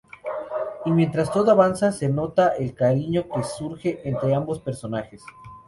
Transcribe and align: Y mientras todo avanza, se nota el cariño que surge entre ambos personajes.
Y 0.83 0.89
mientras 0.91 1.31
todo 1.31 1.51
avanza, 1.51 1.91
se 1.91 2.09
nota 2.09 2.55
el 2.57 2.73
cariño 2.73 3.25
que 3.35 3.43
surge 3.43 4.01
entre 4.03 4.33
ambos 4.33 4.59
personajes. 4.59 5.21